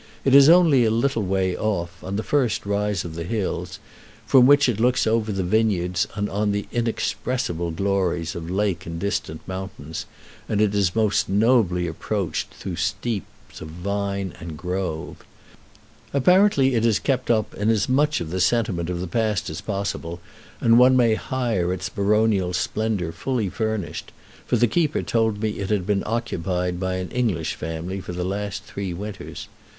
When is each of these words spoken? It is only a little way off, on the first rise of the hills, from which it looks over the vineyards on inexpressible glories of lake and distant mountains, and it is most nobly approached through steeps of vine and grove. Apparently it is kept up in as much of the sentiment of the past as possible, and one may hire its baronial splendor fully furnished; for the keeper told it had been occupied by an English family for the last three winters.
It 0.25 0.33
is 0.33 0.49
only 0.49 0.83
a 0.83 0.89
little 0.89 1.21
way 1.21 1.55
off, 1.55 2.03
on 2.03 2.15
the 2.15 2.23
first 2.23 2.65
rise 2.65 3.05
of 3.05 3.13
the 3.13 3.23
hills, 3.23 3.77
from 4.25 4.47
which 4.47 4.67
it 4.67 4.79
looks 4.79 5.05
over 5.05 5.31
the 5.31 5.43
vineyards 5.43 6.07
on 6.15 6.55
inexpressible 6.71 7.69
glories 7.69 8.33
of 8.33 8.49
lake 8.49 8.87
and 8.87 8.99
distant 8.99 9.47
mountains, 9.47 10.07
and 10.49 10.59
it 10.59 10.73
is 10.73 10.95
most 10.95 11.29
nobly 11.29 11.85
approached 11.85 12.49
through 12.51 12.77
steeps 12.77 13.61
of 13.61 13.67
vine 13.67 14.33
and 14.39 14.57
grove. 14.57 15.17
Apparently 16.15 16.73
it 16.73 16.83
is 16.83 16.97
kept 16.97 17.29
up 17.29 17.53
in 17.53 17.69
as 17.69 17.87
much 17.87 18.19
of 18.21 18.31
the 18.31 18.41
sentiment 18.41 18.89
of 18.89 19.01
the 19.01 19.05
past 19.07 19.51
as 19.51 19.61
possible, 19.61 20.19
and 20.59 20.79
one 20.79 20.97
may 20.97 21.13
hire 21.13 21.71
its 21.71 21.89
baronial 21.89 22.53
splendor 22.53 23.11
fully 23.11 23.49
furnished; 23.49 24.11
for 24.47 24.55
the 24.57 24.65
keeper 24.65 25.03
told 25.03 25.43
it 25.43 25.69
had 25.69 25.85
been 25.85 26.01
occupied 26.07 26.79
by 26.79 26.95
an 26.95 27.11
English 27.11 27.53
family 27.53 28.01
for 28.01 28.13
the 28.13 28.25
last 28.25 28.63
three 28.63 28.93
winters. 28.95 29.47